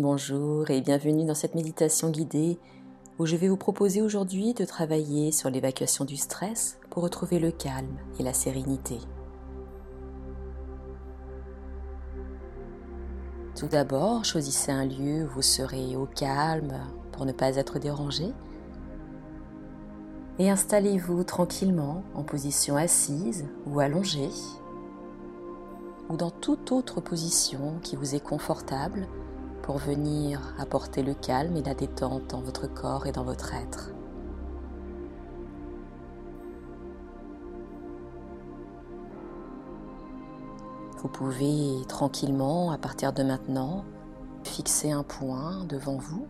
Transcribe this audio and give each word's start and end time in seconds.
Bonjour 0.00 0.70
et 0.70 0.80
bienvenue 0.80 1.24
dans 1.24 1.34
cette 1.34 1.56
méditation 1.56 2.10
guidée 2.10 2.56
où 3.18 3.26
je 3.26 3.34
vais 3.34 3.48
vous 3.48 3.56
proposer 3.56 4.00
aujourd'hui 4.00 4.54
de 4.54 4.64
travailler 4.64 5.32
sur 5.32 5.50
l'évacuation 5.50 6.04
du 6.04 6.16
stress 6.16 6.78
pour 6.88 7.02
retrouver 7.02 7.40
le 7.40 7.50
calme 7.50 7.96
et 8.20 8.22
la 8.22 8.32
sérénité. 8.32 8.98
Tout 13.56 13.66
d'abord, 13.66 14.24
choisissez 14.24 14.70
un 14.70 14.86
lieu 14.86 15.24
où 15.24 15.34
vous 15.34 15.42
serez 15.42 15.96
au 15.96 16.06
calme 16.06 16.78
pour 17.10 17.26
ne 17.26 17.32
pas 17.32 17.56
être 17.56 17.80
dérangé 17.80 18.32
et 20.38 20.48
installez-vous 20.48 21.24
tranquillement 21.24 22.04
en 22.14 22.22
position 22.22 22.76
assise 22.76 23.46
ou 23.66 23.80
allongée 23.80 24.30
ou 26.08 26.16
dans 26.16 26.30
toute 26.30 26.70
autre 26.70 27.00
position 27.00 27.80
qui 27.82 27.96
vous 27.96 28.14
est 28.14 28.22
confortable 28.22 29.08
pour 29.62 29.78
venir 29.78 30.54
apporter 30.58 31.02
le 31.02 31.14
calme 31.14 31.56
et 31.56 31.62
la 31.62 31.74
détente 31.74 32.28
dans 32.28 32.40
votre 32.40 32.66
corps 32.66 33.06
et 33.06 33.12
dans 33.12 33.24
votre 33.24 33.54
être. 33.54 33.90
Vous 41.00 41.08
pouvez 41.08 41.84
tranquillement, 41.86 42.72
à 42.72 42.78
partir 42.78 43.12
de 43.12 43.22
maintenant, 43.22 43.84
fixer 44.42 44.90
un 44.90 45.04
point 45.04 45.64
devant 45.68 45.96
vous 45.96 46.26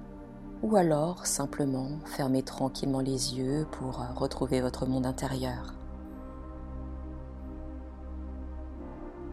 ou 0.63 0.77
alors 0.77 1.27
simplement 1.27 1.89
fermer 2.05 2.43
tranquillement 2.43 3.01
les 3.01 3.39
yeux 3.39 3.67
pour 3.71 4.03
retrouver 4.17 4.61
votre 4.61 4.87
monde 4.87 5.07
intérieur. 5.07 5.75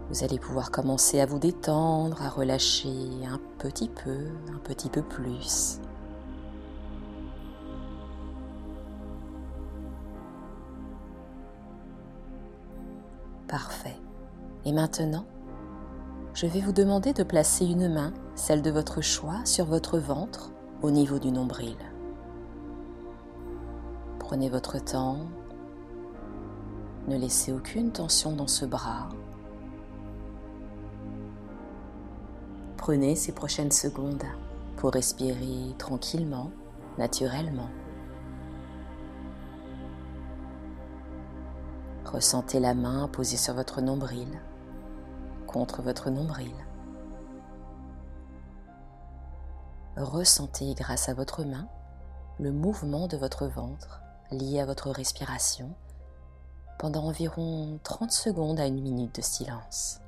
Vous 0.09 0.23
allez 0.23 0.37
pouvoir 0.37 0.69
commencer 0.69 1.19
à 1.19 1.25
vous 1.25 1.39
détendre, 1.39 2.21
à 2.21 2.29
relâcher 2.29 2.89
un 3.27 3.39
petit 3.57 3.89
peu, 3.89 4.27
un 4.53 4.59
petit 4.59 4.89
peu 4.89 5.01
plus. 5.01 5.79
Parfait. 13.47 13.97
Et 14.63 14.71
maintenant, 14.71 15.25
je 16.33 16.45
vais 16.45 16.61
vous 16.61 16.71
demander 16.71 17.13
de 17.13 17.23
placer 17.23 17.65
une 17.65 17.91
main, 17.91 18.13
celle 18.35 18.61
de 18.61 18.71
votre 18.71 19.01
choix, 19.01 19.43
sur 19.43 19.65
votre 19.65 19.97
ventre 19.97 20.51
au 20.81 20.91
niveau 20.91 21.17
du 21.17 21.31
nombril. 21.31 21.77
Prenez 24.19 24.49
votre 24.49 24.83
temps. 24.83 25.19
Ne 27.07 27.17
laissez 27.17 27.51
aucune 27.53 27.91
tension 27.91 28.33
dans 28.33 28.47
ce 28.47 28.65
bras. 28.65 29.09
Prenez 32.85 33.15
ces 33.15 33.31
prochaines 33.31 33.71
secondes 33.71 34.21
pour 34.77 34.91
respirer 34.91 35.73
tranquillement, 35.79 36.51
naturellement. 36.99 37.69
Ressentez 42.05 42.59
la 42.59 42.75
main 42.75 43.07
posée 43.07 43.37
sur 43.37 43.55
votre 43.55 43.81
nombril, 43.81 44.27
contre 45.47 45.81
votre 45.81 46.11
nombril. 46.11 46.53
Ressentez 49.97 50.75
grâce 50.75 51.09
à 51.09 51.15
votre 51.15 51.43
main 51.43 51.67
le 52.39 52.51
mouvement 52.51 53.07
de 53.07 53.17
votre 53.17 53.47
ventre 53.47 54.03
lié 54.29 54.59
à 54.59 54.67
votre 54.67 54.91
respiration 54.91 55.73
pendant 56.77 57.05
environ 57.05 57.79
30 57.81 58.11
secondes 58.11 58.59
à 58.59 58.67
une 58.67 58.83
minute 58.83 59.15
de 59.15 59.23
silence. 59.23 60.01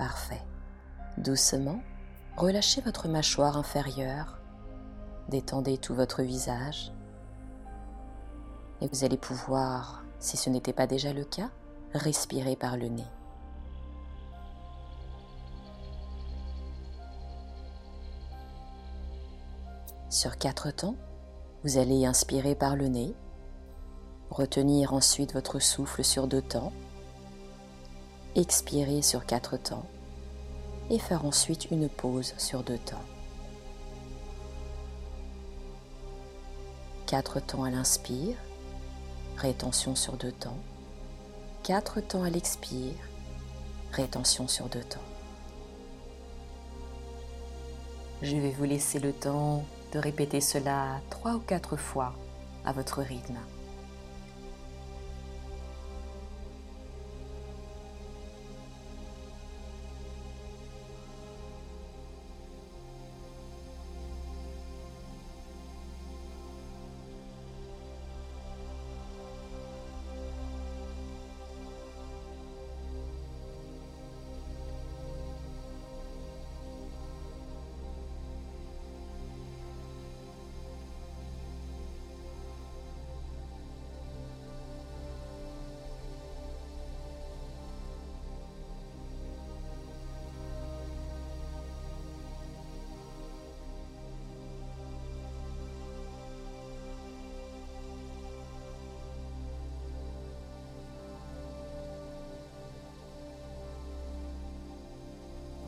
Parfait. 0.00 0.40
Doucement, 1.18 1.78
relâchez 2.38 2.80
votre 2.80 3.06
mâchoire 3.06 3.58
inférieure, 3.58 4.38
détendez 5.28 5.76
tout 5.76 5.94
votre 5.94 6.22
visage 6.22 6.90
et 8.80 8.88
vous 8.88 9.04
allez 9.04 9.18
pouvoir, 9.18 10.02
si 10.18 10.38
ce 10.38 10.48
n'était 10.48 10.72
pas 10.72 10.86
déjà 10.86 11.12
le 11.12 11.24
cas, 11.24 11.50
respirer 11.92 12.56
par 12.56 12.78
le 12.78 12.88
nez. 12.88 13.04
Sur 20.08 20.38
quatre 20.38 20.70
temps, 20.70 20.96
vous 21.62 21.76
allez 21.76 22.06
inspirer 22.06 22.54
par 22.54 22.74
le 22.74 22.88
nez, 22.88 23.14
retenir 24.30 24.94
ensuite 24.94 25.34
votre 25.34 25.58
souffle 25.58 26.02
sur 26.02 26.26
deux 26.26 26.40
temps 26.40 26.72
expirer 28.36 29.02
sur 29.02 29.26
quatre 29.26 29.56
temps 29.56 29.86
et 30.90 30.98
faire 30.98 31.24
ensuite 31.24 31.70
une 31.70 31.88
pause 31.88 32.34
sur 32.38 32.62
deux 32.62 32.78
temps. 32.78 33.02
Quatre 37.06 37.40
temps 37.40 37.64
à 37.64 37.70
l'inspire, 37.70 38.36
rétention 39.36 39.96
sur 39.96 40.16
deux 40.16 40.32
temps. 40.32 40.58
Quatre 41.62 42.00
temps 42.00 42.22
à 42.22 42.30
l'expire, 42.30 42.94
rétention 43.92 44.48
sur 44.48 44.66
deux 44.66 44.84
temps. 44.84 44.98
Je 48.22 48.36
vais 48.36 48.50
vous 48.50 48.64
laisser 48.64 48.98
le 49.00 49.12
temps 49.12 49.64
de 49.92 49.98
répéter 49.98 50.40
cela 50.40 51.00
trois 51.10 51.34
ou 51.34 51.40
quatre 51.40 51.76
fois 51.76 52.14
à 52.64 52.72
votre 52.72 53.00
rythme. 53.00 53.38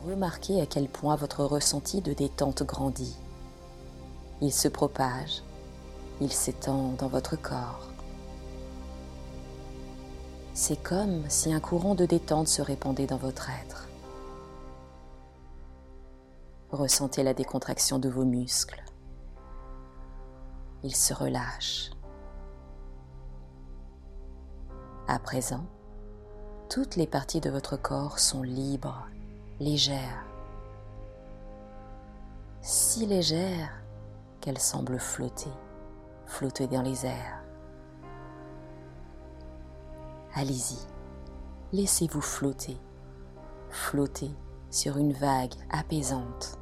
Remarquez 0.05 0.61
à 0.61 0.67
quel 0.67 0.89
point 0.89 1.15
votre 1.15 1.45
ressenti 1.45 2.01
de 2.01 2.13
détente 2.13 2.65
grandit. 2.65 3.17
Il 4.41 4.53
se 4.53 4.67
propage, 4.67 5.45
il 6.21 6.33
s'étend 6.33 6.95
dans 6.99 7.07
votre 7.07 7.37
corps. 7.37 7.89
C'est 10.55 10.83
comme 10.83 11.23
si 11.29 11.53
un 11.53 11.61
courant 11.61 11.95
de 11.95 12.05
détente 12.05 12.49
se 12.49 12.63
répandait 12.63 13.07
dans 13.07 13.17
votre 13.17 13.49
être. 13.49 13.89
Ressentez 16.73 17.23
la 17.23 17.33
décontraction 17.33 18.01
de 18.01 18.09
vos 18.09 18.25
muscles. 18.25 18.83
Ils 20.83 20.97
se 20.97 21.15
relâchent. 21.15 21.91
À 25.07 25.21
présent, 25.21 25.65
toutes 26.69 26.97
les 26.97 27.07
parties 27.07 27.41
de 27.41 27.51
votre 27.51 27.77
corps 27.77 28.19
sont 28.19 28.43
libres 28.43 29.07
légère, 29.61 30.25
si 32.61 33.07
légère 33.07 33.71
qu'elle 34.41 34.59
semble 34.59 34.99
flotter, 34.99 35.53
flotter 36.27 36.67
dans 36.67 36.83
les 36.83 37.07
airs. 37.07 37.43
Allez-y, 40.35 40.79
laissez-vous 41.73 42.21
flotter, 42.21 42.77
flotter 43.71 44.31
sur 44.71 44.97
une 44.97 45.13
vague 45.13 45.55
apaisante. 45.71 46.59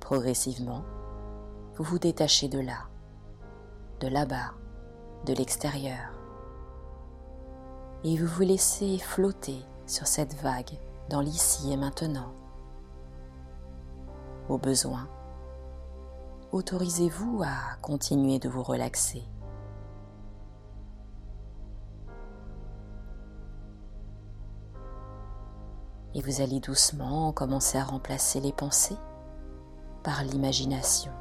Progressivement, 0.00 0.82
vous 1.76 1.84
vous 1.84 1.98
détachez 1.98 2.48
de 2.48 2.58
là, 2.58 2.88
de 4.00 4.08
là-bas, 4.08 4.52
de 5.26 5.32
l'extérieur, 5.34 6.19
et 8.04 8.16
vous 8.16 8.26
vous 8.26 8.42
laissez 8.42 8.98
flotter 8.98 9.64
sur 9.86 10.06
cette 10.06 10.34
vague 10.42 10.78
dans 11.08 11.20
l'ici 11.20 11.72
et 11.72 11.76
maintenant. 11.76 12.32
Au 14.48 14.58
besoin, 14.58 15.08
autorisez-vous 16.52 17.42
à 17.44 17.76
continuer 17.82 18.38
de 18.38 18.48
vous 18.48 18.62
relaxer. 18.62 19.22
Et 26.14 26.22
vous 26.22 26.40
allez 26.40 26.58
doucement 26.58 27.32
commencer 27.32 27.78
à 27.78 27.84
remplacer 27.84 28.40
les 28.40 28.52
pensées 28.52 28.98
par 30.02 30.24
l'imagination. 30.24 31.12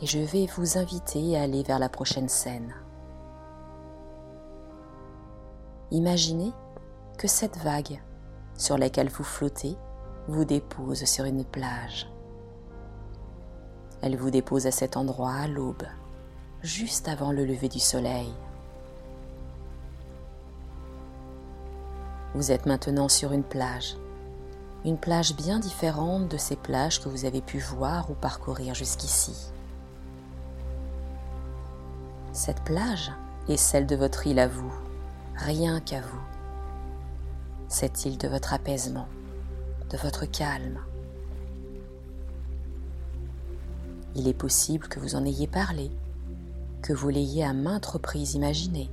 Et 0.00 0.06
je 0.06 0.18
vais 0.18 0.46
vous 0.56 0.78
inviter 0.78 1.36
à 1.36 1.42
aller 1.42 1.62
vers 1.62 1.78
la 1.78 1.90
prochaine 1.90 2.30
scène. 2.30 2.74
Imaginez 5.92 6.54
que 7.18 7.28
cette 7.28 7.58
vague 7.58 8.00
sur 8.56 8.78
laquelle 8.78 9.10
vous 9.10 9.24
flottez 9.24 9.76
vous 10.26 10.46
dépose 10.46 11.04
sur 11.04 11.26
une 11.26 11.44
plage. 11.44 12.10
Elle 14.00 14.16
vous 14.16 14.30
dépose 14.30 14.66
à 14.66 14.70
cet 14.70 14.96
endroit 14.96 15.34
à 15.34 15.46
l'aube, 15.46 15.84
juste 16.62 17.08
avant 17.08 17.30
le 17.30 17.44
lever 17.44 17.68
du 17.68 17.78
soleil. 17.78 18.32
Vous 22.34 22.52
êtes 22.52 22.64
maintenant 22.64 23.10
sur 23.10 23.32
une 23.32 23.44
plage, 23.44 23.98
une 24.86 24.96
plage 24.96 25.36
bien 25.36 25.58
différente 25.58 26.26
de 26.26 26.38
ces 26.38 26.56
plages 26.56 27.02
que 27.02 27.10
vous 27.10 27.26
avez 27.26 27.42
pu 27.42 27.58
voir 27.58 28.10
ou 28.10 28.14
parcourir 28.14 28.74
jusqu'ici. 28.74 29.52
Cette 32.32 32.64
plage 32.64 33.12
est 33.46 33.58
celle 33.58 33.86
de 33.86 33.94
votre 33.94 34.26
île 34.26 34.38
à 34.38 34.48
vous, 34.48 34.72
rien 35.36 35.80
qu'à 35.80 36.00
vous. 36.00 36.20
Cette 37.68 38.04
île 38.04 38.18
de 38.18 38.28
votre 38.28 38.52
apaisement, 38.52 39.08
de 39.90 39.96
votre 39.96 40.26
calme. 40.26 40.80
Il 44.14 44.28
est 44.28 44.34
possible 44.34 44.88
que 44.88 45.00
vous 45.00 45.14
en 45.14 45.24
ayez 45.24 45.46
parlé, 45.46 45.90
que 46.82 46.92
vous 46.92 47.08
l'ayez 47.08 47.44
à 47.44 47.52
maintes 47.52 47.86
reprises 47.86 48.34
imaginé. 48.34 48.90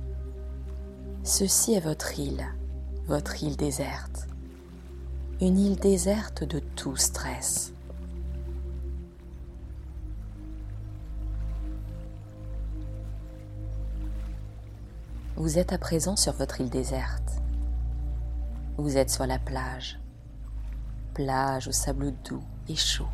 Ceci 1.22 1.74
est 1.74 1.80
votre 1.80 2.18
île, 2.18 2.46
votre 3.06 3.42
île 3.42 3.56
déserte. 3.56 4.26
Une 5.40 5.58
île 5.58 5.76
déserte 5.76 6.44
de 6.44 6.60
tout 6.76 6.96
stress. 6.96 7.72
Vous 15.40 15.58
êtes 15.58 15.72
à 15.72 15.78
présent 15.78 16.16
sur 16.16 16.34
votre 16.34 16.60
île 16.60 16.68
déserte. 16.68 17.40
Vous 18.76 18.98
êtes 18.98 19.08
sur 19.08 19.26
la 19.26 19.38
plage. 19.38 19.98
Plage 21.14 21.66
au 21.66 21.72
sable 21.72 22.12
doux 22.28 22.42
et 22.68 22.76
chaud. 22.76 23.08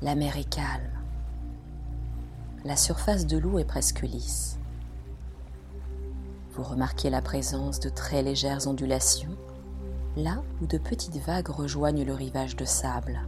La 0.00 0.14
mer 0.14 0.36
est 0.36 0.48
calme. 0.48 0.92
La 2.64 2.76
surface 2.76 3.26
de 3.26 3.36
l'eau 3.36 3.58
est 3.58 3.64
presque 3.64 4.02
lisse. 4.02 4.60
Vous 6.52 6.62
remarquez 6.62 7.10
la 7.10 7.20
présence 7.20 7.80
de 7.80 7.88
très 7.88 8.22
légères 8.22 8.68
ondulations, 8.68 9.36
là 10.16 10.40
où 10.62 10.66
de 10.68 10.78
petites 10.78 11.18
vagues 11.18 11.48
rejoignent 11.48 12.04
le 12.04 12.14
rivage 12.14 12.54
de 12.54 12.64
sable. 12.64 13.18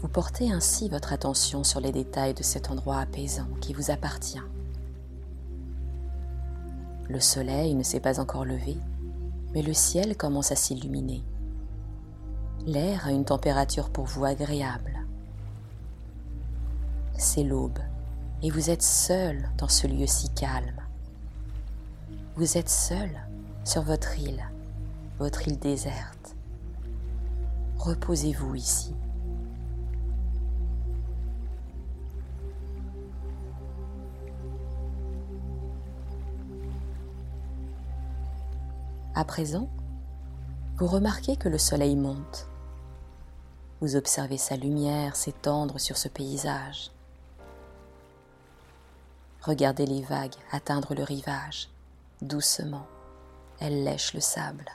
Vous 0.00 0.08
portez 0.08 0.52
ainsi 0.52 0.88
votre 0.88 1.12
attention 1.12 1.64
sur 1.64 1.80
les 1.80 1.90
détails 1.90 2.34
de 2.34 2.44
cet 2.44 2.70
endroit 2.70 2.98
apaisant 2.98 3.48
qui 3.60 3.72
vous 3.72 3.90
appartient. 3.90 4.42
Le 7.08 7.18
soleil 7.18 7.74
ne 7.74 7.82
s'est 7.82 7.98
pas 7.98 8.20
encore 8.20 8.44
levé, 8.44 8.76
mais 9.54 9.62
le 9.62 9.72
ciel 9.72 10.16
commence 10.16 10.52
à 10.52 10.56
s'illuminer. 10.56 11.24
L'air 12.64 13.08
a 13.08 13.10
une 13.10 13.24
température 13.24 13.90
pour 13.90 14.04
vous 14.04 14.24
agréable. 14.24 15.04
C'est 17.16 17.42
l'aube 17.42 17.80
et 18.42 18.50
vous 18.50 18.70
êtes 18.70 18.82
seul 18.82 19.50
dans 19.58 19.68
ce 19.68 19.88
lieu 19.88 20.06
si 20.06 20.28
calme. 20.28 20.80
Vous 22.36 22.56
êtes 22.56 22.68
seul 22.68 23.10
sur 23.64 23.82
votre 23.82 24.16
île, 24.16 24.44
votre 25.18 25.48
île 25.48 25.58
déserte. 25.58 26.36
Reposez-vous 27.78 28.54
ici. 28.54 28.94
À 39.18 39.24
présent, 39.24 39.68
vous 40.76 40.86
remarquez 40.86 41.36
que 41.36 41.48
le 41.48 41.58
soleil 41.58 41.96
monte. 41.96 42.46
Vous 43.80 43.96
observez 43.96 44.38
sa 44.38 44.54
lumière 44.54 45.16
s'étendre 45.16 45.80
sur 45.80 45.96
ce 45.96 46.06
paysage. 46.06 46.92
Regardez 49.42 49.86
les 49.86 50.02
vagues 50.02 50.36
atteindre 50.52 50.94
le 50.94 51.02
rivage. 51.02 51.68
Doucement, 52.22 52.86
elles 53.58 53.82
lèchent 53.82 54.14
le 54.14 54.20
sable. 54.20 54.70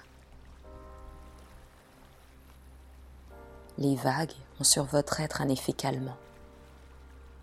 Les 3.77 3.95
vagues 3.95 4.35
ont 4.59 4.65
sur 4.65 4.83
votre 4.83 5.21
être 5.21 5.39
un 5.39 5.47
effet 5.47 5.71
calmant. 5.71 6.17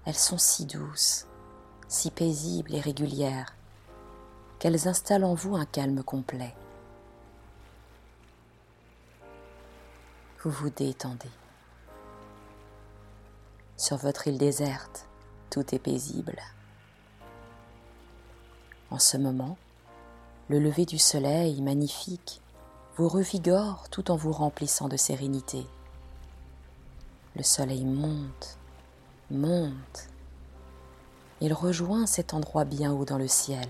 Elles 0.05 0.19
sont 0.19 0.37
si 0.37 0.67
douces, 0.67 1.25
si 1.89 2.11
paisibles 2.11 2.75
et 2.75 2.81
régulières, 2.81 3.55
qu'elles 4.59 4.87
installent 4.87 5.25
en 5.25 5.33
vous 5.33 5.57
un 5.57 5.65
calme 5.65 6.03
complet. 6.03 6.55
Vous 10.43 10.51
vous 10.51 10.71
détendez. 10.71 11.31
Sur 13.77 13.99
votre 13.99 14.27
île 14.27 14.39
déserte, 14.39 15.07
tout 15.51 15.75
est 15.75 15.79
paisible. 15.79 16.39
En 18.91 18.99
ce 18.99 19.19
moment, 19.19 19.59
le 20.49 20.59
lever 20.59 20.87
du 20.87 20.99
soleil 20.99 21.61
magnifique 21.61 22.41
vous 22.97 23.09
revigore 23.09 23.91
tout 23.91 24.11
en 24.11 24.17
vous 24.17 24.33
remplissant 24.33 24.89
de 24.89 24.97
sérénité. 24.97 25.67
Le 27.37 27.43
soleil 27.43 27.85
monte, 27.85 28.57
monte. 29.31 30.09
Il 31.43 31.53
rejoint 31.53 32.07
cet 32.07 32.33
endroit 32.33 32.65
bien 32.65 32.93
haut 32.93 33.05
dans 33.05 33.19
le 33.19 33.29
ciel. 33.29 33.69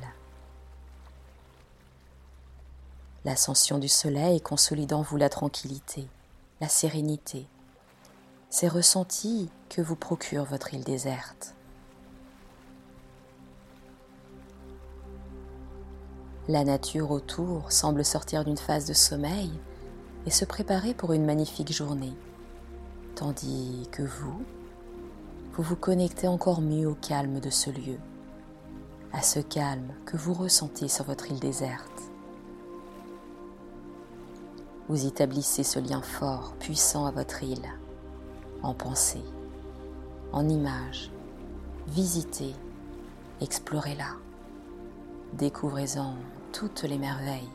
L'ascension 3.24 3.78
du 3.78 3.88
soleil 3.88 4.40
consolide 4.40 4.92
en 4.92 5.02
vous 5.02 5.16
la 5.16 5.28
tranquillité 5.28 6.08
la 6.60 6.68
sérénité, 6.68 7.46
ces 8.50 8.68
ressentis 8.68 9.48
que 9.70 9.80
vous 9.80 9.96
procure 9.96 10.44
votre 10.44 10.74
île 10.74 10.84
déserte. 10.84 11.54
La 16.48 16.64
nature 16.64 17.12
autour 17.12 17.72
semble 17.72 18.04
sortir 18.04 18.44
d'une 18.44 18.58
phase 18.58 18.86
de 18.86 18.92
sommeil 18.92 19.50
et 20.26 20.30
se 20.30 20.44
préparer 20.44 20.92
pour 20.92 21.14
une 21.14 21.24
magnifique 21.24 21.72
journée, 21.72 22.12
tandis 23.14 23.88
que 23.90 24.02
vous, 24.02 24.44
vous 25.52 25.62
vous 25.62 25.76
connectez 25.76 26.28
encore 26.28 26.60
mieux 26.60 26.88
au 26.88 26.94
calme 26.94 27.40
de 27.40 27.50
ce 27.50 27.70
lieu, 27.70 27.98
à 29.14 29.22
ce 29.22 29.40
calme 29.40 29.94
que 30.04 30.18
vous 30.18 30.34
ressentez 30.34 30.88
sur 30.88 31.06
votre 31.06 31.30
île 31.30 31.40
déserte 31.40 31.89
vous 34.90 35.06
établissez 35.06 35.62
ce 35.62 35.78
lien 35.78 36.02
fort, 36.02 36.52
puissant 36.58 37.06
à 37.06 37.12
votre 37.12 37.44
île, 37.44 37.64
en 38.60 38.74
pensée, 38.74 39.22
en 40.32 40.48
images. 40.48 41.12
Visitez, 41.86 42.56
explorez-la, 43.40 44.16
découvrez-en 45.34 46.16
toutes 46.52 46.82
les 46.82 46.98
merveilles. 46.98 47.48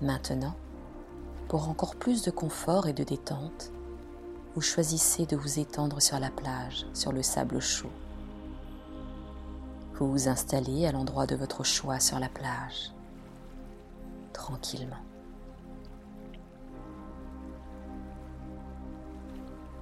Maintenant, 0.00 0.54
pour 1.48 1.68
encore 1.68 1.96
plus 1.96 2.22
de 2.22 2.30
confort 2.30 2.86
et 2.86 2.92
de 2.92 3.04
détente, 3.04 3.72
vous 4.54 4.60
choisissez 4.60 5.24
de 5.26 5.36
vous 5.36 5.58
étendre 5.58 6.00
sur 6.00 6.18
la 6.20 6.30
plage, 6.30 6.86
sur 6.92 7.12
le 7.12 7.22
sable 7.22 7.60
chaud. 7.60 7.90
Vous 9.94 10.10
vous 10.10 10.28
installez 10.28 10.86
à 10.86 10.92
l'endroit 10.92 11.26
de 11.26 11.34
votre 11.34 11.64
choix 11.64 12.00
sur 12.00 12.18
la 12.18 12.28
plage, 12.28 12.92
tranquillement. 14.32 14.96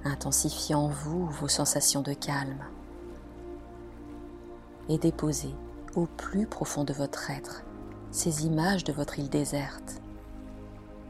Intensifiez 0.05 0.77
en 0.77 0.89
vous 0.89 1.27
vos 1.27 1.49
sensations 1.49 2.03
de 2.03 2.13
calme 2.13 2.65
et 4.89 4.99
déposez 4.99 5.55
au 5.97 6.07
plus 6.07 6.47
profond 6.47 6.85
de 6.85 6.93
votre 6.93 7.31
être 7.31 7.65
ces 8.13 8.47
images 8.47 8.85
de 8.85 8.93
votre 8.93 9.19
île 9.19 9.29
déserte, 9.29 10.01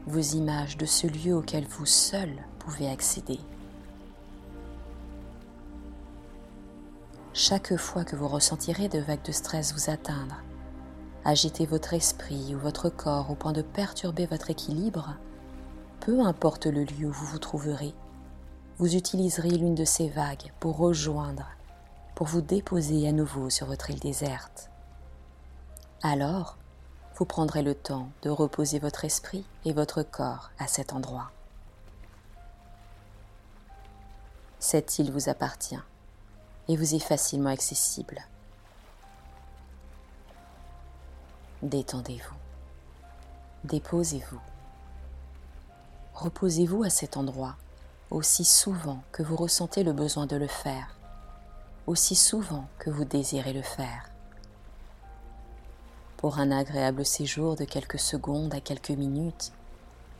vos 0.07 0.21
images 0.21 0.77
de 0.77 0.85
ce 0.85 1.05
lieu 1.05 1.35
auquel 1.35 1.65
vous 1.65 1.85
seul 1.85 2.29
pouvez 2.59 2.89
accéder. 2.89 3.39
Chaque 7.33 7.75
fois 7.75 8.05
que 8.05 8.15
vous 8.15 8.27
ressentirez 8.27 8.87
de 8.87 8.99
vagues 8.99 9.23
de 9.25 9.31
stress 9.31 9.73
vous 9.73 9.91
atteindre, 9.91 10.41
agitez 11.25 11.65
votre 11.65 11.93
esprit 11.93 12.55
ou 12.55 12.59
votre 12.59 12.89
corps 12.89 13.29
au 13.29 13.35
point 13.35 13.51
de 13.51 13.61
perturber 13.61 14.25
votre 14.25 14.49
équilibre, 14.49 15.15
peu 15.99 16.21
importe 16.21 16.67
le 16.67 16.85
lieu 16.85 17.07
où 17.07 17.11
vous 17.11 17.25
vous 17.25 17.39
trouverez, 17.39 17.93
vous 18.77 18.95
utiliserez 18.95 19.49
l'une 19.49 19.75
de 19.75 19.85
ces 19.85 20.07
vagues 20.07 20.51
pour 20.59 20.77
rejoindre, 20.77 21.47
pour 22.15 22.27
vous 22.27 22.41
déposer 22.41 23.07
à 23.07 23.11
nouveau 23.11 23.49
sur 23.49 23.67
votre 23.67 23.89
île 23.89 23.99
déserte. 23.99 24.69
Alors, 26.01 26.56
vous 27.17 27.25
prendrez 27.25 27.63
le 27.63 27.73
temps 27.73 28.09
de 28.21 28.29
reposer 28.29 28.77
votre 28.77 29.03
esprit 29.03 29.43
et 29.65 29.73
votre 29.73 30.03
corps 30.03 30.51
à 30.59 30.67
cet 30.67 30.93
endroit. 30.93 31.31
Cette 34.59 34.99
île 34.99 35.11
vous 35.11 35.27
appartient 35.27 35.79
et 36.67 36.77
vous 36.77 36.93
est 36.93 36.99
facilement 36.99 37.49
accessible. 37.49 38.21
Détendez-vous, 41.63 42.35
déposez-vous, 43.63 44.41
reposez-vous 46.13 46.83
à 46.83 46.91
cet 46.91 47.17
endroit 47.17 47.55
aussi 48.11 48.45
souvent 48.45 49.01
que 49.11 49.23
vous 49.23 49.35
ressentez 49.35 49.83
le 49.83 49.91
besoin 49.91 50.27
de 50.27 50.35
le 50.35 50.47
faire, 50.47 50.95
aussi 51.87 52.15
souvent 52.15 52.67
que 52.77 52.91
vous 52.91 53.05
désirez 53.05 53.53
le 53.53 53.63
faire. 53.63 54.11
Pour 56.17 56.39
un 56.39 56.49
agréable 56.49 57.05
séjour 57.05 57.55
de 57.55 57.63
quelques 57.63 57.99
secondes 57.99 58.55
à 58.55 58.59
quelques 58.59 58.89
minutes, 58.89 59.51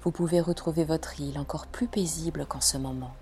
vous 0.04 0.12
pouvez 0.12 0.40
retrouver 0.42 0.84
votre 0.86 1.20
île 1.20 1.40
encore 1.40 1.66
plus 1.66 1.88
paisible 1.88 2.46
qu'en 2.46 2.62
ce 2.62 2.78
moment. 2.78 3.16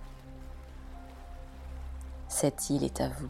Cette 2.28 2.70
île 2.70 2.84
est 2.84 3.00
à 3.00 3.08
vous 3.08 3.30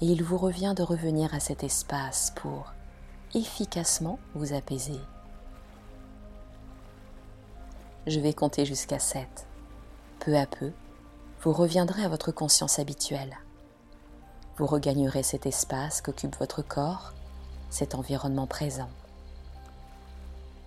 et 0.00 0.06
il 0.06 0.22
vous 0.22 0.38
revient 0.38 0.72
de 0.76 0.84
revenir 0.84 1.34
à 1.34 1.40
cet 1.40 1.64
espace 1.64 2.32
pour 2.36 2.72
efficacement 3.34 4.20
vous 4.34 4.52
apaiser. 4.52 5.00
Je 8.06 8.20
vais 8.20 8.32
compter 8.32 8.64
jusqu'à 8.64 9.00
7. 9.00 9.26
Peu 10.20 10.36
à 10.36 10.46
peu, 10.46 10.70
vous 11.42 11.52
reviendrez 11.52 12.04
à 12.04 12.08
votre 12.08 12.30
conscience 12.30 12.78
habituelle. 12.78 13.36
Vous 14.58 14.66
regagnerez 14.66 15.24
cet 15.24 15.44
espace 15.44 16.00
qu'occupe 16.02 16.36
votre 16.38 16.62
corps, 16.62 17.14
cet 17.70 17.94
environnement 17.94 18.46
présent. 18.46 18.90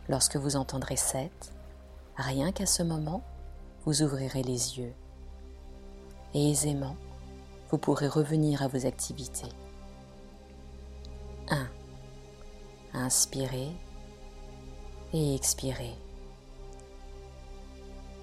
Lorsque 0.10 0.38
vous 0.38 0.56
entendrez 0.56 0.96
7, 0.96 1.32
rien 2.18 2.52
qu'à 2.52 2.66
ce 2.66 2.84
moment, 2.84 3.22
vous 3.86 4.02
ouvrirez 4.02 4.44
les 4.44 4.80
yeux 4.80 4.94
et 6.34 6.52
aisément, 6.52 6.96
vous 7.70 7.78
pourrez 7.78 8.08
revenir 8.08 8.62
à 8.64 8.68
vos 8.68 8.86
activités. 8.86 9.52
1. 11.50 11.68
Inspirez 12.94 13.72
et 15.14 15.36
expirez. 15.36 15.94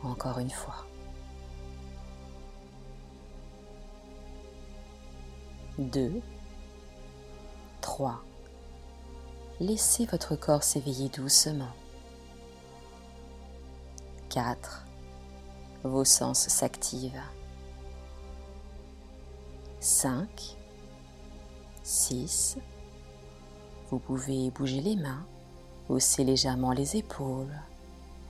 Encore 0.03 0.39
une 0.39 0.51
fois. 0.51 0.87
2. 5.79 6.21
3. 7.81 8.23
Laissez 9.61 10.07
votre 10.07 10.37
corps 10.37 10.63
s'éveiller 10.63 11.11
doucement. 11.11 11.69
4. 14.31 14.87
Vos 15.83 16.07
sens 16.07 16.49
s'activent. 16.49 17.23
5, 19.81 20.57
6. 21.83 22.57
Vous 23.91 23.99
pouvez 23.99 24.51
bouger 24.51 24.81
les 24.81 24.97
mains, 24.97 25.27
hausser 25.91 26.25
légèrement 26.25 26.73
les 26.73 26.97
épaules, 26.97 27.61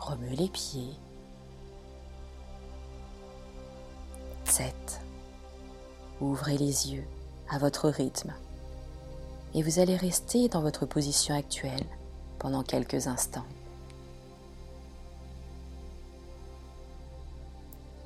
remuer 0.01 0.35
les 0.35 0.49
pieds. 0.49 0.97
7. 4.47 4.75
Ouvrez 6.21 6.59
les 6.59 6.93
yeux 6.93 7.07
à 7.49 7.59
votre 7.59 7.89
rythme 7.89 8.35
et 9.54 9.62
vous 9.62 9.78
allez 9.78 9.97
rester 9.97 10.49
dans 10.49 10.62
votre 10.62 10.87
position 10.87 11.35
actuelle 11.35 11.85
pendant 12.38 12.62
quelques 12.62 13.07
instants. 13.07 13.47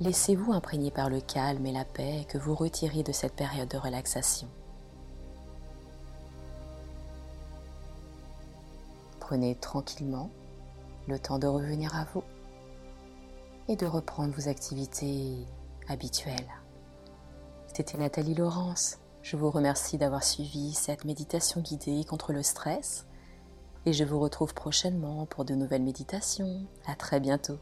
Laissez-vous 0.01 0.51
imprégner 0.51 0.91
par 0.91 1.09
le 1.09 1.21
calme 1.21 1.65
et 1.65 1.71
la 1.71 1.85
paix 1.85 2.25
que 2.27 2.37
vous 2.37 2.53
retirez 2.53 3.01
de 3.01 3.13
cette 3.13 3.33
période 3.33 3.69
de 3.69 3.77
relaxation. 3.77 4.47
Prenez 9.21 9.55
tranquillement 9.55 10.29
le 11.07 11.17
temps 11.17 11.39
de 11.39 11.47
revenir 11.47 11.95
à 11.95 12.05
vous 12.13 12.23
et 13.67 13.75
de 13.75 13.85
reprendre 13.85 14.33
vos 14.35 14.49
activités 14.49 15.45
habituelles. 15.87 16.51
C'était 17.73 17.97
Nathalie 17.97 18.35
Laurence. 18.35 18.97
Je 19.25 19.37
vous 19.37 19.49
remercie 19.49 19.97
d'avoir 19.97 20.23
suivi 20.23 20.71
cette 20.75 21.03
méditation 21.03 21.59
guidée 21.59 22.03
contre 22.03 22.31
le 22.31 22.43
stress 22.43 23.07
et 23.87 23.91
je 23.91 24.03
vous 24.03 24.19
retrouve 24.19 24.53
prochainement 24.53 25.25
pour 25.25 25.45
de 25.45 25.55
nouvelles 25.55 25.81
méditations. 25.81 26.67
À 26.85 26.93
très 26.93 27.19
bientôt. 27.19 27.57